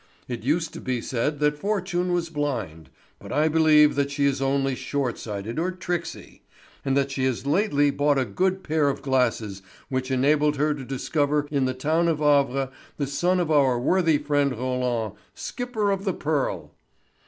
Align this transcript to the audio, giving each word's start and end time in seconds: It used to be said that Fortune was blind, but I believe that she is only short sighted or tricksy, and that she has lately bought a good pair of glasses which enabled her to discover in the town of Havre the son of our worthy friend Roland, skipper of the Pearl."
It 0.27 0.41
used 0.41 0.73
to 0.73 0.81
be 0.81 0.99
said 0.99 1.37
that 1.41 1.59
Fortune 1.59 2.11
was 2.11 2.31
blind, 2.31 2.89
but 3.19 3.31
I 3.31 3.47
believe 3.47 3.93
that 3.93 4.09
she 4.09 4.25
is 4.25 4.41
only 4.41 4.73
short 4.73 5.19
sighted 5.19 5.59
or 5.59 5.69
tricksy, 5.71 6.41
and 6.83 6.97
that 6.97 7.11
she 7.11 7.25
has 7.25 7.45
lately 7.45 7.91
bought 7.91 8.17
a 8.17 8.25
good 8.25 8.63
pair 8.63 8.89
of 8.89 9.03
glasses 9.03 9.61
which 9.89 10.09
enabled 10.09 10.55
her 10.57 10.73
to 10.73 10.83
discover 10.83 11.45
in 11.51 11.65
the 11.65 11.75
town 11.75 12.07
of 12.07 12.17
Havre 12.17 12.71
the 12.97 13.05
son 13.05 13.39
of 13.39 13.51
our 13.51 13.79
worthy 13.79 14.17
friend 14.17 14.57
Roland, 14.57 15.13
skipper 15.35 15.91
of 15.91 16.03
the 16.03 16.15
Pearl." 16.15 16.73